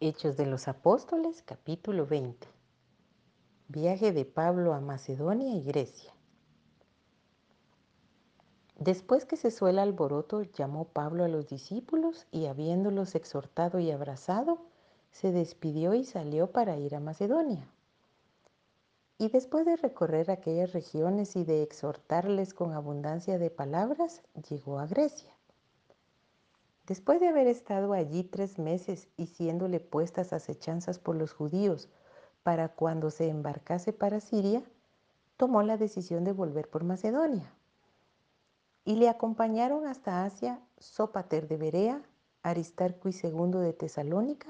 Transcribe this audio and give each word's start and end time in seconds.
Hechos 0.00 0.36
de 0.36 0.46
los 0.46 0.68
Apóstoles, 0.68 1.42
capítulo 1.42 2.06
20. 2.06 2.46
Viaje 3.66 4.12
de 4.12 4.24
Pablo 4.24 4.72
a 4.72 4.80
Macedonia 4.80 5.56
y 5.56 5.64
Grecia. 5.64 6.14
Después 8.78 9.24
que 9.24 9.36
se 9.36 9.50
suela 9.50 9.82
alboroto, 9.82 10.42
llamó 10.42 10.84
Pablo 10.84 11.24
a 11.24 11.28
los 11.28 11.48
discípulos 11.48 12.28
y 12.30 12.46
habiéndolos 12.46 13.16
exhortado 13.16 13.80
y 13.80 13.90
abrazado, 13.90 14.60
se 15.10 15.32
despidió 15.32 15.94
y 15.94 16.04
salió 16.04 16.52
para 16.52 16.76
ir 16.76 16.94
a 16.94 17.00
Macedonia. 17.00 17.68
Y 19.18 19.30
después 19.30 19.66
de 19.66 19.74
recorrer 19.74 20.30
aquellas 20.30 20.72
regiones 20.72 21.34
y 21.34 21.42
de 21.42 21.64
exhortarles 21.64 22.54
con 22.54 22.72
abundancia 22.72 23.36
de 23.36 23.50
palabras, 23.50 24.22
llegó 24.48 24.78
a 24.78 24.86
Grecia. 24.86 25.37
Después 26.88 27.20
de 27.20 27.28
haber 27.28 27.46
estado 27.48 27.92
allí 27.92 28.24
tres 28.24 28.58
meses 28.58 29.08
y 29.18 29.26
siéndole 29.26 29.78
puestas 29.78 30.32
acechanzas 30.32 30.98
por 30.98 31.16
los 31.16 31.34
judíos 31.34 31.90
para 32.42 32.70
cuando 32.70 33.10
se 33.10 33.28
embarcase 33.28 33.92
para 33.92 34.20
Siria, 34.20 34.62
tomó 35.36 35.62
la 35.62 35.76
decisión 35.76 36.24
de 36.24 36.32
volver 36.32 36.70
por 36.70 36.84
Macedonia. 36.84 37.52
Y 38.86 38.96
le 38.96 39.10
acompañaron 39.10 39.86
hasta 39.86 40.24
Asia 40.24 40.62
Sópater 40.78 41.46
de 41.46 41.58
Berea, 41.58 42.02
Aristarco 42.42 43.10
y 43.10 43.12
segundo 43.12 43.60
de 43.60 43.74
Tesalónica, 43.74 44.48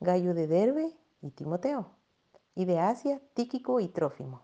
Gallo 0.00 0.32
de 0.32 0.46
Derbe 0.46 0.96
y 1.20 1.30
Timoteo, 1.30 1.90
y 2.54 2.64
de 2.64 2.78
Asia 2.78 3.20
Tíquico 3.34 3.80
y 3.80 3.88
Trófimo. 3.88 4.40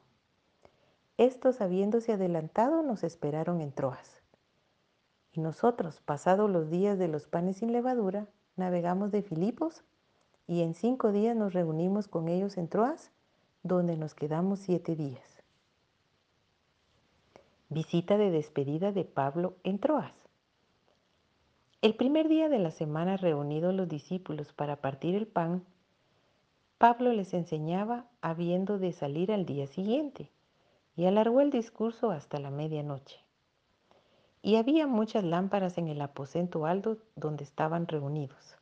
Estos, 1.17 1.63
habiéndose 1.63 2.13
adelantado, 2.13 2.83
nos 2.83 3.05
esperaron 3.05 3.63
en 3.63 3.73
Troas. 3.73 4.16
Y 5.37 5.41
nosotros, 5.41 6.01
pasados 6.01 6.51
los 6.51 6.71
días 6.71 6.99
de 6.99 7.09
los 7.09 7.27
panes 7.27 7.59
sin 7.59 7.71
levadura, 7.71 8.27
navegamos 8.57 9.13
de 9.13 9.23
Filipos 9.23 9.85
y 10.47 10.63
en 10.63 10.73
cinco 10.73 11.13
días 11.13 11.37
nos 11.37 11.53
reunimos 11.53 12.09
con 12.09 12.29
ellos 12.29 12.57
en 12.57 12.69
Troas, 12.69 13.13
donde 13.63 13.99
nos 13.99 14.15
quedamos 14.15 14.61
siete 14.61 14.97
días. 14.97 15.43
Visita 17.69 18.17
de 18.17 18.31
despedida 18.31 18.93
de 18.93 19.05
Pablo 19.05 19.57
en 19.63 19.79
Troas. 19.79 20.15
El 21.83 21.97
primer 21.97 22.29
día 22.29 22.49
de 22.49 22.59
la 22.59 22.71
semana 22.71 23.19
reunidos 23.19 23.75
los 23.75 23.89
discípulos 23.89 24.55
para 24.55 24.77
partir 24.77 25.15
el 25.15 25.27
pan, 25.27 25.67
Pablo 26.79 27.13
les 27.13 27.35
enseñaba 27.35 28.07
habiendo 28.23 28.79
de 28.79 28.93
salir 28.93 29.31
al 29.31 29.45
día 29.45 29.67
siguiente 29.67 30.31
y 30.97 31.05
alargó 31.05 31.43
el 31.43 31.51
discurso 31.51 32.11
hasta 32.11 32.41
la 32.41 32.51
medianoche. 32.51 33.26
Y 34.47 34.55
había 34.55 34.87
muchas 34.87 35.25
lámparas 35.25 35.77
en 35.77 35.89
el 35.89 36.01
aposento 36.01 36.67
alto 36.67 36.99
donde 37.17 37.43
estaban 37.43 37.89
reunidos. 37.89 38.57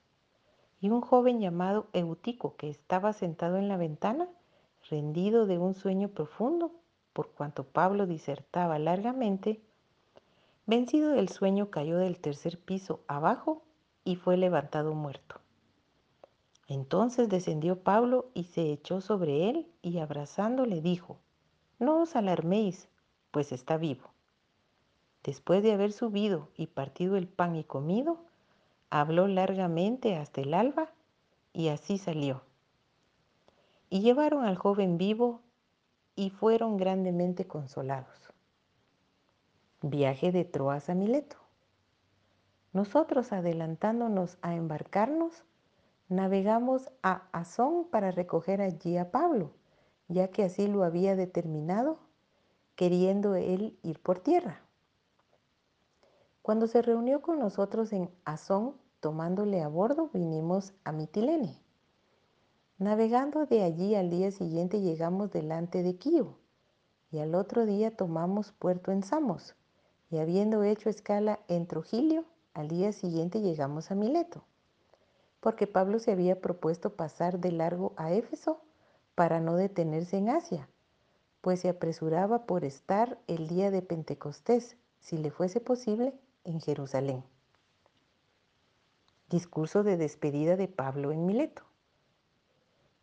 Y 0.81 0.89
un 0.89 1.03
joven 1.03 1.41
llamado 1.41 1.89
Eutico, 1.93 2.57
que 2.57 2.71
estaba 2.71 3.13
sentado 3.13 3.59
en 3.59 3.69
la 3.69 3.77
ventana, 3.77 4.27
rendido 4.89 5.45
de 5.45 5.59
un 5.59 5.75
sueño 5.75 6.09
profundo, 6.09 6.73
por 7.13 7.33
cuanto 7.33 7.65
Pablo 7.65 8.07
disertaba 8.07 8.79
largamente, 8.79 9.61
vencido 10.65 11.11
del 11.11 11.29
sueño 11.29 11.69
cayó 11.69 11.99
del 11.99 12.19
tercer 12.19 12.59
piso 12.59 13.01
abajo 13.07 13.63
y 14.05 14.17
fue 14.17 14.39
levantado 14.39 14.95
muerto. 14.95 15.43
Entonces 16.67 17.29
descendió 17.29 17.83
Pablo 17.83 18.31
y 18.33 18.45
se 18.45 18.73
echó 18.73 19.03
sobre 19.03 19.51
él 19.51 19.71
y 19.83 19.99
abrazándole 19.99 20.81
dijo, 20.81 21.19
No 21.79 22.01
os 22.01 22.17
alarméis, 22.17 22.89
pues 23.31 23.53
está 23.53 23.77
vivo. 23.77 24.14
Después 25.25 25.63
de 25.63 25.73
haber 25.73 25.93
subido 25.93 26.51
y 26.55 26.67
partido 26.67 27.17
el 27.17 27.27
pan 27.27 27.57
y 27.57 27.65
comido, 27.65 28.19
habló 28.91 29.27
largamente 29.27 30.17
hasta 30.17 30.43
el 30.43 30.53
alba 30.53 30.91
y 31.55 31.69
así 31.69 31.97
salió. 31.97 32.43
Y 33.89 34.01
llevaron 34.03 34.45
al 34.45 34.57
joven 34.57 34.99
vivo 34.99 35.41
y 36.15 36.29
fueron 36.29 36.77
grandemente 36.77 37.47
consolados. 37.47 38.31
Viaje 39.81 40.31
de 40.31 40.45
Troas 40.45 40.91
a 40.91 40.95
Mileto. 40.95 41.37
Nosotros 42.75 43.33
adelantándonos 43.33 44.37
a 44.43 44.55
embarcarnos, 44.55 45.45
navegamos 46.09 46.91
a 47.03 47.29
Azón 47.33 47.87
para 47.91 48.11
recoger 48.11 48.61
allí 48.61 48.99
a 48.99 49.11
Pablo, 49.11 49.53
ya 50.09 50.29
que 50.29 50.45
así 50.45 50.67
lo 50.67 50.85
había 50.85 51.17
determinado, 51.17 51.99
queriendo 52.75 53.37
él 53.37 53.79
ir 53.83 54.01
por 54.01 54.19
tierra. 54.19 54.64
Cuando 56.45 56.67
se 56.67 56.83
reunió 56.83 57.23
con 57.23 57.39
nosotros 57.39 57.91
en 57.95 58.11
Azón, 58.27 58.75
tomándole 59.01 59.63
a 59.63 59.69
bordo, 59.69 60.11
vinimos 60.13 60.75
a 60.85 60.93
Mitilene. 60.93 61.59
Navegando 62.77 63.47
de 63.47 63.63
allí 63.63 63.95
al 63.95 64.11
día 64.11 64.31
siguiente 64.31 64.83
llegamos 64.83 65.31
delante 65.31 65.83
de 65.83 65.97
Quío, 65.97 66.37
y 67.11 67.21
al 67.21 67.35
otro 67.35 67.65
día 67.65 67.97
tomamos 67.97 68.53
puerto 68.53 68.93
en 68.93 69.03
Samos, 69.03 69.55
y 70.11 70.19
habiendo 70.19 70.63
hecho 70.65 70.91
escala 70.91 71.41
en 71.49 71.67
Trujillo, 71.67 72.25
al 72.53 72.69
día 72.69 72.93
siguiente 72.93 73.41
llegamos 73.41 73.91
a 73.91 73.95
Mileto, 73.95 74.45
porque 75.41 75.67
Pablo 75.67 75.99
se 75.99 76.13
había 76.13 76.43
propuesto 76.43 76.95
pasar 76.95 77.39
de 77.39 77.53
largo 77.53 77.95
a 77.97 78.13
Éfeso 78.13 78.61
para 79.15 79.41
no 79.41 79.57
detenerse 79.57 80.19
en 80.19 80.29
Asia, 80.29 80.69
pues 81.41 81.61
se 81.61 81.71
apresuraba 81.71 82.45
por 82.45 82.67
estar 82.67 83.19
el 83.29 83.49
día 83.49 83.71
de 83.71 83.81
Pentecostés, 83.81 84.77
si 85.01 85.17
le 85.17 85.31
fuese 85.31 85.59
posible, 85.59 86.13
en 86.45 86.61
Jerusalén. 86.61 87.25
Discurso 89.31 89.83
de 89.83 89.97
despedida 89.97 90.57
de 90.57 90.69
Pablo 90.69 91.11
en 91.11 91.27
Mileto. 91.27 91.63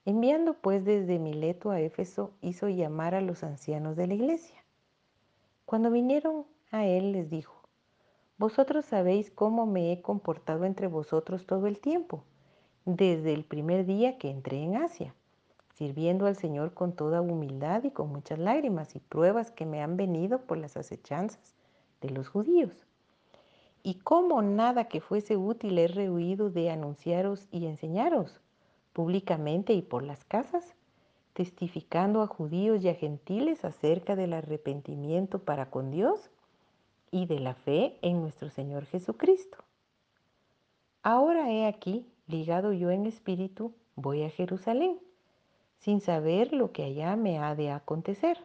Enviando 0.05 0.53
pues 0.53 0.85
desde 0.85 1.19
Mileto 1.19 1.71
a 1.71 1.79
Éfeso, 1.79 2.31
hizo 2.41 2.69
llamar 2.69 3.15
a 3.15 3.21
los 3.21 3.43
ancianos 3.43 3.95
de 3.95 4.07
la 4.07 4.13
iglesia. 4.13 4.63
Cuando 5.65 5.91
vinieron 5.91 6.45
a 6.71 6.85
él 6.85 7.11
les 7.11 7.29
dijo, 7.29 7.67
Vosotros 8.37 8.85
sabéis 8.85 9.29
cómo 9.29 9.65
me 9.65 9.91
he 9.91 10.01
comportado 10.01 10.65
entre 10.65 10.87
vosotros 10.87 11.45
todo 11.45 11.67
el 11.67 11.79
tiempo, 11.79 12.23
desde 12.85 13.33
el 13.33 13.43
primer 13.43 13.85
día 13.85 14.17
que 14.17 14.29
entré 14.29 14.63
en 14.63 14.77
Asia, 14.77 15.13
sirviendo 15.75 16.25
al 16.25 16.35
Señor 16.35 16.73
con 16.73 16.95
toda 16.95 17.21
humildad 17.21 17.83
y 17.83 17.91
con 17.91 18.09
muchas 18.09 18.39
lágrimas 18.39 18.95
y 18.95 18.99
pruebas 18.99 19.51
que 19.51 19.65
me 19.65 19.81
han 19.81 19.97
venido 19.97 20.41
por 20.41 20.57
las 20.57 20.77
acechanzas 20.77 21.55
de 22.01 22.09
los 22.09 22.29
judíos 22.29 22.87
y 23.83 23.95
cómo 23.95 24.41
nada 24.41 24.85
que 24.85 25.01
fuese 25.01 25.37
útil 25.37 25.77
he 25.77 25.87
rehuido 25.87 26.49
de 26.49 26.69
anunciaros 26.69 27.47
y 27.51 27.65
enseñaros 27.65 28.39
públicamente 28.93 29.73
y 29.73 29.81
por 29.81 30.03
las 30.03 30.25
casas, 30.25 30.75
testificando 31.33 32.21
a 32.21 32.27
judíos 32.27 32.83
y 32.83 32.89
a 32.89 32.93
gentiles 32.93 33.63
acerca 33.63 34.15
del 34.15 34.33
arrepentimiento 34.33 35.39
para 35.39 35.69
con 35.69 35.91
Dios 35.91 36.29
y 37.09 37.25
de 37.25 37.39
la 37.39 37.53
fe 37.53 37.97
en 38.01 38.21
nuestro 38.21 38.49
Señor 38.49 38.85
Jesucristo. 38.85 39.57
Ahora 41.03 41.51
he 41.51 41.65
aquí, 41.65 42.05
ligado 42.27 42.73
yo 42.73 42.91
en 42.91 43.05
espíritu, 43.05 43.73
voy 43.95 44.23
a 44.23 44.29
Jerusalén, 44.29 44.99
sin 45.79 46.01
saber 46.01 46.53
lo 46.53 46.71
que 46.71 46.83
allá 46.83 47.15
me 47.15 47.39
ha 47.39 47.55
de 47.55 47.71
acontecer 47.71 48.37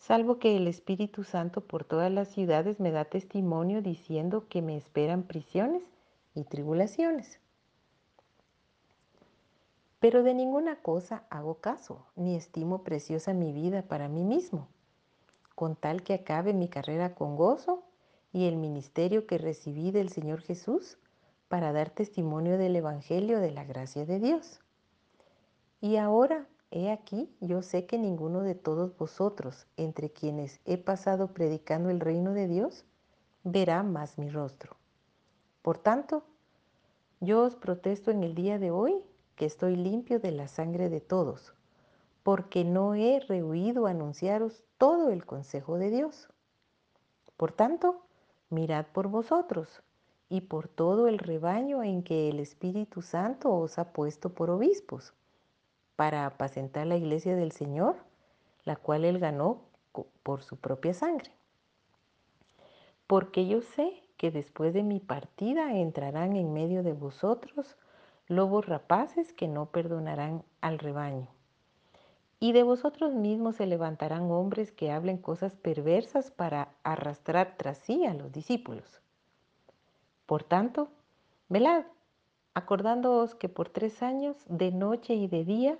salvo 0.00 0.38
que 0.38 0.56
el 0.56 0.66
Espíritu 0.66 1.24
Santo 1.24 1.60
por 1.60 1.84
todas 1.84 2.10
las 2.10 2.28
ciudades 2.28 2.80
me 2.80 2.90
da 2.90 3.04
testimonio 3.04 3.82
diciendo 3.82 4.46
que 4.48 4.62
me 4.62 4.76
esperan 4.76 5.22
prisiones 5.24 5.82
y 6.34 6.44
tribulaciones. 6.44 7.38
Pero 10.00 10.22
de 10.22 10.32
ninguna 10.32 10.76
cosa 10.76 11.24
hago 11.28 11.56
caso, 11.56 12.06
ni 12.16 12.34
estimo 12.34 12.82
preciosa 12.82 13.34
mi 13.34 13.52
vida 13.52 13.82
para 13.82 14.08
mí 14.08 14.24
mismo, 14.24 14.68
con 15.54 15.76
tal 15.76 16.02
que 16.02 16.14
acabe 16.14 16.54
mi 16.54 16.68
carrera 16.68 17.14
con 17.14 17.36
gozo 17.36 17.82
y 18.32 18.48
el 18.48 18.56
ministerio 18.56 19.26
que 19.26 19.36
recibí 19.36 19.90
del 19.90 20.08
Señor 20.08 20.40
Jesús 20.40 20.96
para 21.48 21.72
dar 21.72 21.90
testimonio 21.90 22.56
del 22.56 22.74
Evangelio 22.76 23.38
de 23.38 23.50
la 23.50 23.64
gracia 23.64 24.06
de 24.06 24.18
Dios. 24.18 24.60
Y 25.82 25.96
ahora 25.96 26.46
He 26.72 26.92
aquí, 26.92 27.28
yo 27.40 27.62
sé 27.62 27.86
que 27.86 27.98
ninguno 27.98 28.42
de 28.42 28.54
todos 28.54 28.96
vosotros, 28.96 29.66
entre 29.76 30.10
quienes 30.10 30.60
he 30.64 30.78
pasado 30.78 31.34
predicando 31.34 31.90
el 31.90 31.98
reino 31.98 32.32
de 32.32 32.46
Dios, 32.46 32.84
verá 33.42 33.82
más 33.82 34.18
mi 34.18 34.30
rostro. 34.30 34.76
Por 35.62 35.78
tanto, 35.78 36.22
yo 37.18 37.42
os 37.42 37.56
protesto 37.56 38.12
en 38.12 38.22
el 38.22 38.36
día 38.36 38.60
de 38.60 38.70
hoy 38.70 39.02
que 39.34 39.46
estoy 39.46 39.74
limpio 39.74 40.20
de 40.20 40.30
la 40.30 40.46
sangre 40.46 40.88
de 40.88 41.00
todos, 41.00 41.54
porque 42.22 42.64
no 42.64 42.94
he 42.94 43.18
rehuido 43.18 43.86
anunciaros 43.86 44.62
todo 44.78 45.10
el 45.10 45.26
consejo 45.26 45.76
de 45.76 45.90
Dios. 45.90 46.28
Por 47.36 47.50
tanto, 47.50 48.02
mirad 48.48 48.86
por 48.92 49.08
vosotros 49.08 49.82
y 50.28 50.42
por 50.42 50.68
todo 50.68 51.08
el 51.08 51.18
rebaño 51.18 51.82
en 51.82 52.04
que 52.04 52.28
el 52.28 52.38
Espíritu 52.38 53.02
Santo 53.02 53.52
os 53.52 53.76
ha 53.80 53.92
puesto 53.92 54.32
por 54.34 54.50
obispos 54.50 55.14
para 56.00 56.24
apacentar 56.24 56.86
la 56.86 56.96
iglesia 56.96 57.36
del 57.36 57.52
Señor, 57.52 57.94
la 58.64 58.74
cual 58.76 59.04
él 59.04 59.18
ganó 59.18 59.60
por 60.22 60.42
su 60.42 60.56
propia 60.56 60.94
sangre. 60.94 61.30
Porque 63.06 63.46
yo 63.46 63.60
sé 63.60 64.02
que 64.16 64.30
después 64.30 64.72
de 64.72 64.82
mi 64.82 64.98
partida 64.98 65.74
entrarán 65.74 66.36
en 66.36 66.54
medio 66.54 66.82
de 66.82 66.94
vosotros 66.94 67.76
lobos 68.28 68.64
rapaces 68.64 69.34
que 69.34 69.46
no 69.46 69.66
perdonarán 69.66 70.42
al 70.62 70.78
rebaño. 70.78 71.28
Y 72.38 72.52
de 72.52 72.62
vosotros 72.62 73.12
mismos 73.12 73.56
se 73.56 73.66
levantarán 73.66 74.30
hombres 74.30 74.72
que 74.72 74.92
hablen 74.92 75.18
cosas 75.18 75.54
perversas 75.54 76.30
para 76.30 76.70
arrastrar 76.82 77.56
tras 77.58 77.76
sí 77.76 78.06
a 78.06 78.14
los 78.14 78.32
discípulos. 78.32 79.02
Por 80.24 80.44
tanto, 80.44 80.88
velad, 81.50 81.84
acordándoos 82.54 83.34
que 83.34 83.50
por 83.50 83.68
tres 83.68 84.02
años, 84.02 84.38
de 84.48 84.72
noche 84.72 85.12
y 85.12 85.28
de 85.28 85.44
día, 85.44 85.78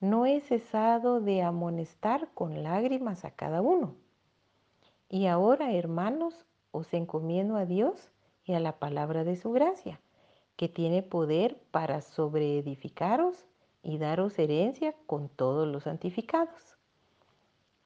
no 0.00 0.26
he 0.26 0.40
cesado 0.40 1.20
de 1.20 1.42
amonestar 1.42 2.28
con 2.34 2.62
lágrimas 2.62 3.24
a 3.24 3.32
cada 3.32 3.60
uno. 3.62 3.96
Y 5.08 5.26
ahora, 5.26 5.72
hermanos, 5.72 6.46
os 6.70 6.92
encomiendo 6.94 7.56
a 7.56 7.64
Dios 7.64 8.10
y 8.44 8.52
a 8.54 8.60
la 8.60 8.78
palabra 8.78 9.24
de 9.24 9.36
su 9.36 9.50
gracia, 9.50 10.00
que 10.56 10.68
tiene 10.68 11.02
poder 11.02 11.60
para 11.70 12.00
sobreedificaros 12.00 13.46
y 13.82 13.98
daros 13.98 14.38
herencia 14.38 14.94
con 15.06 15.28
todos 15.28 15.66
los 15.66 15.84
santificados. 15.84 16.76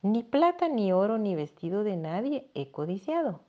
Ni 0.03 0.23
plata, 0.23 0.69
ni 0.69 0.93
oro, 0.93 1.19
ni 1.19 1.35
vestido 1.35 1.85
de 1.85 1.97
nadie 1.97 2.51
he 2.55 2.71
codiciado. 2.71 3.41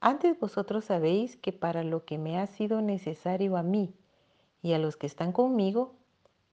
Antes 0.00 0.38
vosotros 0.38 0.84
sabéis 0.84 1.36
que 1.36 1.52
para 1.52 1.82
lo 1.82 2.04
que 2.04 2.18
me 2.18 2.38
ha 2.38 2.46
sido 2.46 2.82
necesario 2.82 3.56
a 3.56 3.62
mí 3.62 3.94
y 4.62 4.74
a 4.74 4.78
los 4.78 4.96
que 4.96 5.06
están 5.06 5.32
conmigo, 5.32 5.96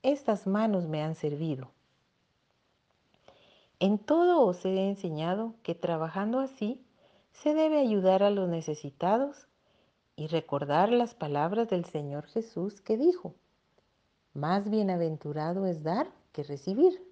estas 0.03 0.47
manos 0.47 0.87
me 0.87 1.03
han 1.03 1.15
servido. 1.15 1.69
En 3.79 3.97
todo 3.97 4.41
os 4.41 4.63
he 4.65 4.89
enseñado 4.89 5.55
que 5.63 5.75
trabajando 5.75 6.39
así 6.39 6.83
se 7.33 7.53
debe 7.53 7.79
ayudar 7.79 8.23
a 8.23 8.29
los 8.29 8.47
necesitados 8.49 9.47
y 10.15 10.27
recordar 10.27 10.91
las 10.91 11.15
palabras 11.15 11.69
del 11.69 11.85
Señor 11.85 12.25
Jesús 12.27 12.81
que 12.81 12.97
dijo, 12.97 13.33
más 14.33 14.69
bienaventurado 14.69 15.65
es 15.65 15.83
dar 15.83 16.11
que 16.31 16.43
recibir. 16.43 17.03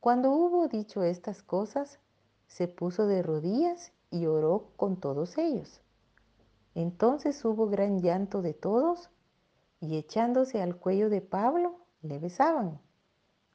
Cuando 0.00 0.30
hubo 0.30 0.68
dicho 0.68 1.02
estas 1.02 1.42
cosas, 1.42 1.98
se 2.46 2.68
puso 2.68 3.06
de 3.06 3.22
rodillas 3.22 3.92
y 4.10 4.26
oró 4.26 4.68
con 4.76 5.00
todos 5.00 5.36
ellos. 5.36 5.80
Entonces 6.74 7.44
hubo 7.44 7.68
gran 7.68 8.00
llanto 8.02 8.40
de 8.40 8.54
todos 8.54 9.10
y 9.80 9.96
echándose 9.96 10.62
al 10.62 10.76
cuello 10.76 11.10
de 11.10 11.20
Pablo, 11.20 11.76
le 12.02 12.18
besaban, 12.18 12.80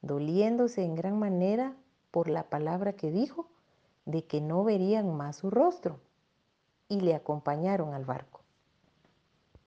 doliéndose 0.02 0.84
en 0.84 0.96
gran 0.96 1.18
manera 1.20 1.76
por 2.12 2.30
la 2.30 2.50
palabra 2.50 2.94
que 2.94 3.12
dijo 3.12 3.48
de 4.06 4.26
que 4.26 4.42
no 4.42 4.64
verían 4.64 5.16
más 5.16 5.38
su 5.38 5.50
rostro, 5.50 6.00
y 6.88 7.00
le 7.00 7.16
acompañaron 7.16 7.94
al 7.94 8.06
barco. 8.06 8.41